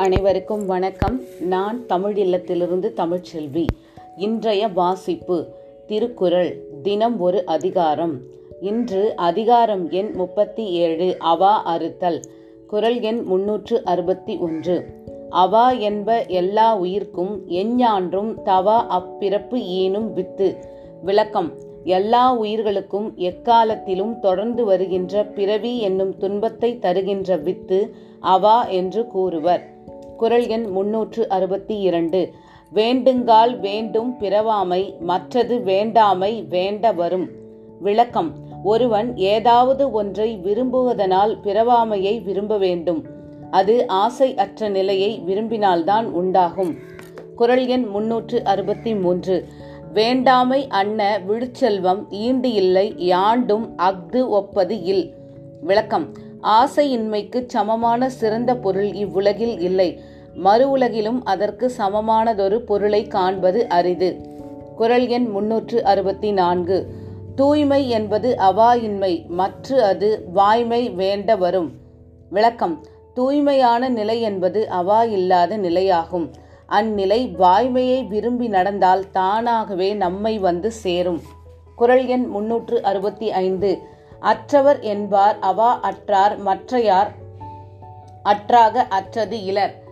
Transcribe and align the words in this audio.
அனைவருக்கும் 0.00 0.66
வணக்கம். 0.66 1.20
நான் 1.40 1.86
தமிழ் 1.86 2.16
இல்லத்திலிருந்து 2.16 2.92
தமிழ்ச்செல்வி 2.96 3.66
இன்றைய 4.16 4.68
வாசிப்பு 4.68 5.46
திருக்குறள் 5.86 6.64
தினம் 6.82 7.20
ஒரு 7.20 7.46
அதிகாரம். 7.46 8.20
இன்று 8.60 9.16
அதிகாரம் 9.16 9.90
எண் 9.90 10.10
முப்பத்தி 10.14 10.70
ஏழு 10.70 11.16
அவா 11.18 11.62
அறுத்தல். 11.62 12.20
குரல் 12.66 13.00
எண் 13.00 13.20
முன்னூற்று 13.20 13.84
அறுபத்தி 13.84 14.36
ஒன்று. 14.36 14.86
அவா 15.30 15.70
என்ப 15.70 16.24
எல்லா 16.24 16.76
உயிர்க்கும் 16.76 17.42
எஞ்ஞான்றும் 17.48 18.42
தவா 18.42 19.00
அப்பிறப்பு 19.00 19.54
ஈனும் 19.54 20.12
வித்து. 20.12 20.56
விளக்கம் 21.02 21.52
எல்லா 21.84 22.34
உயிர்களுக்கும் 22.34 23.12
எக்காலத்திலும் 23.16 24.20
தொடர்ந்து 24.20 24.64
வருகின்ற 24.64 25.24
பிறவி 25.24 25.80
என்னும் 25.80 26.16
துன்பத்தை 26.16 26.78
தருகின்ற 26.78 27.36
வித்து 27.36 27.94
அவா 28.20 28.66
என்று 28.66 29.06
கூறுவர். 29.06 29.78
குரல் 30.20 30.46
எண் 30.46 30.64
முன்னூற்று 30.64 31.28
அறுபத்தி 31.28 31.78
இரண்டு. 31.78 32.32
வேண்டுங்கால் 32.74 33.60
வேண்டும் 33.60 34.16
பிறவாமை 34.20 34.98
மற்றது 34.98 35.62
வேண்டாமை 35.62 36.46
வேண்ட 36.48 36.92
வரும் 36.92 37.28
விளக்கம். 37.80 38.32
ஒருவன் 38.64 39.16
ஏதாவது 39.16 39.90
ஒன்றை 39.90 40.40
விரும்புவதனால் 40.44 41.36
பிறவாமையை 41.44 42.22
விரும்ப 42.22 42.58
வேண்டும். 42.58 43.04
அது 43.50 43.88
ஆசை 43.88 44.34
அற்ற 44.34 44.68
நிலையை 44.68 45.22
விரும்பினால்தான் 45.26 46.04
உண்டாகும். 46.04 46.76
குரல் 47.36 47.66
எண் 47.66 47.84
முன்னூற்று 47.84 48.44
அறுபத்தி 48.44 48.94
மூன்று. 48.94 49.46
வேண்டாமை 49.92 50.66
அன்ன 50.68 51.20
விழுச்செல்வம் 51.28 52.06
ஈண்டு 52.10 52.52
இல்லை 52.52 52.94
யாண்டும் 52.96 53.76
அஃது 53.76 54.28
ஒப்பது 54.28 54.82
இல். 54.82 55.14
விளக்கம். 55.60 56.12
ஆசையின்மைக்குச் 56.42 57.46
சமமான 57.46 58.10
சிறந்த 58.10 58.56
பொருள் 58.56 58.92
இவ்வுலகில் 58.92 59.60
இல்லை. 59.60 60.00
மறு 60.40 60.70
உலகிலும் 60.70 61.24
அதற்கு 61.24 61.72
சமமானதொரு 61.78 62.58
பொருளை 62.58 63.06
காண்பது 63.06 63.68
அரிது. 63.68 64.16
குரல் 64.76 65.06
எண் 65.06 65.26
முன்னூற்று 65.26 65.84
அறுபத்தி 65.84 66.32
நான்கு. 66.32 66.94
தூய்மை 67.34 67.88
என்பது 67.88 68.36
அவாயின்மை 68.38 69.26
மற்ற 69.26 69.86
அது 69.86 70.24
வாய்மை 70.32 70.90
வேண்ட 70.90 71.36
வரும் 71.36 71.72
விளக்கம். 72.30 72.84
தூய்மையான 73.14 73.88
நிலை 73.88 74.20
என்பது 74.20 74.68
அவா 74.68 75.02
இல்லாத 75.02 75.58
நிலையாகும். 75.58 76.30
அந்நிலை 76.68 77.20
வாய்மையை 77.38 78.06
விரும்பி 78.06 78.48
நடந்தால் 78.48 79.10
தானாகவே 79.10 79.94
நம்மை 79.94 80.38
வந்து 80.38 80.72
சேரும். 80.72 81.22
குரல் 81.76 82.06
எண் 82.06 82.24
முன்னூற்று 82.24 82.82
அறுபத்தி 82.82 83.30
ஐந்து. 83.30 83.78
அற்றவர் 84.20 84.80
என்பார் 84.80 85.36
அவா 85.40 85.80
அற்றார் 85.82 86.38
மற்றையார் 86.38 87.12
அற்றாக 88.22 88.82
அற்றது 88.82 89.44
இலர். 89.44 89.88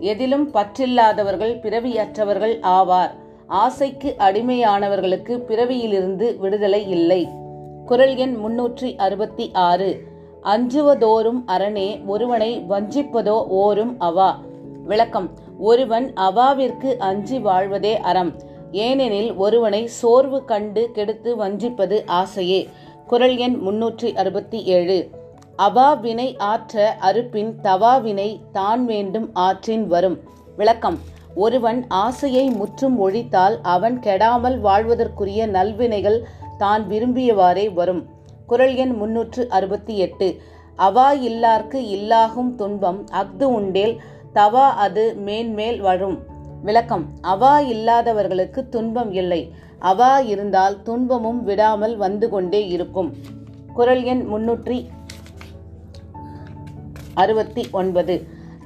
எதிலும் 0.00 0.52
பற்றில்லாதவர்கள் 0.52 1.60
பிறவியற்றவர்கள் 1.60 2.58
ஆவார். 2.60 3.10
ஆசைக்கு 3.46 4.14
அடிமையானவர்களுக்கு 4.18 5.38
பிறவியிலிருந்து 5.38 6.38
விடுதலை 6.38 6.90
இல்லை. 6.90 7.28
குரல் 7.86 8.16
எண் 8.16 8.38
முன்னூற்றி 8.44 8.96
அறுபத்தி 8.96 9.50
ஆறு. 9.52 10.02
அஞ்சுவதோறும் 10.42 11.42
அரணே 11.46 12.04
ஒருவனை 12.06 12.64
வஞ்சிப்பதோ 12.68 13.46
ஓரும் 13.46 13.94
அவா. 13.98 14.40
விளக்கம் 14.84 15.30
ஒருவன் 15.58 16.12
அவாவிற்கு 16.16 16.96
அஞ்சி 16.96 17.38
வாழ்வதே 17.38 17.98
அறம். 17.98 18.34
ஏனெனில் 18.72 19.34
ஒருவனை 19.34 19.86
சோர்வு 19.86 20.44
கண்டு 20.44 20.90
கெடுத்து 20.92 21.36
வஞ்சிப்பது 21.36 22.06
ஆசையே. 22.06 22.68
குரல் 23.06 23.36
எண் 23.36 23.60
முன்னூற்றி 23.66 24.14
அறுபத்தி 24.14 24.64
ஏழு. 24.64 25.15
அவா 25.56 25.94
வினை 25.94 26.36
ஆற்ற 26.36 26.96
அறுப்பின் 27.00 27.54
தவா 27.60 27.96
வினை 27.96 28.40
தான் 28.52 28.84
வேண்டும் 28.84 29.30
ஆற்றின் 29.32 29.86
வரும். 29.86 30.18
விளக்கம். 30.56 30.98
ஒருவன் 31.34 31.86
ஆசையை 31.88 32.50
முற்றும் 32.50 32.96
ஒழித்தால் 33.00 33.56
அவன் 33.62 33.98
கெடாமல் 33.98 34.60
வாழ்வதற்குரிய 34.60 35.46
நல்வினைகள் 35.46 36.18
தான் 36.58 36.88
விரும்பியவாறே 36.88 37.74
வரும். 37.74 38.02
குரல் 38.46 38.74
எண் 38.74 38.94
முன்னூற்று 38.96 39.48
அறுபத்தி 39.48 39.98
எட்டு 39.98 40.40
அவா 40.76 41.12
இல்லார்க்கு 41.12 41.74
இல்லாகும் 41.74 42.54
துன்பம் 42.54 43.04
அஃது 43.10 43.52
உண்டேல் 43.52 44.00
தவா 44.32 44.66
அது 44.74 45.16
மேன்மேல் 45.16 45.80
வரும். 45.80 46.18
விளக்கம். 46.62 47.06
அவா 47.20 47.60
இல்லாதவர்களுக்கு 47.60 48.68
துன்பம் 48.68 49.12
இல்லை. 49.12 49.52
அவா 49.78 50.18
இருந்தால் 50.18 50.82
துன்பமும் 50.82 51.44
விடாமல் 51.44 51.96
வந்து 51.96 52.28
கொண்டே 52.28 52.68
இருக்கும். 52.68 53.12
குரல் 53.74 54.02
எண் 54.02 54.26
முன்னூற்றி 54.32 54.88
அறுபத்தி 57.16 57.62
ஒன்பது. 57.72 58.14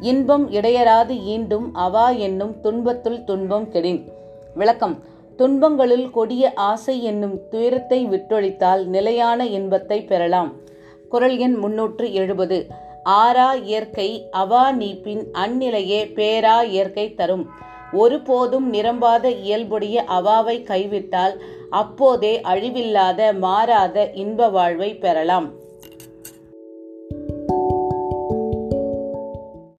இன்பம் 0.01 0.51
இடையராது 0.51 1.15
ஈண்டும் 1.35 1.67
அவா 1.73 2.11
என்னும் 2.11 2.61
துன்பத்துள் 2.61 3.25
துன்பம் 3.25 3.67
கெடின். 3.73 4.01
விளக்கம். 4.55 4.97
துன்பங்களுள் 5.39 6.11
கொடிய 6.11 6.53
ஆசை 6.55 7.03
என்னும் 7.03 7.37
துயரத்தை 7.51 8.07
விட்டொழித்தால் 8.07 8.85
நிலையான 8.87 9.47
இன்பத்தை 9.47 10.05
பெறலாம். 10.05 10.51
குரல் 11.09 11.37
எண் 11.37 11.55
முன்னூற்று 11.55 12.13
எழுபது. 12.13 12.67
ஆறா 13.05 13.63
இயற்கை 13.63 14.09
அவா 14.31 14.73
நீப்பின் 14.73 15.23
அந்நிலையே 15.45 16.01
பேரா 16.19 16.65
இயற்கை 16.65 17.15
தரும். 17.15 17.47
ஒருபோதும் 17.93 18.73
நிரம்பாத 18.73 19.25
இயல்புடைய 19.43 20.05
அவாவை 20.19 20.63
கைவிட்டால் 20.63 21.43
அப்போதே 21.71 22.41
அழிவில்லாத 22.41 23.33
மாறாத 23.39 24.11
இன்ப 24.15 24.49
வாழ்வை 24.49 24.95
பெறலாம். 24.95 25.49